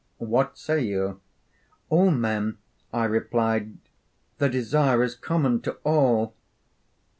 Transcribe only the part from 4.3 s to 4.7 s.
'the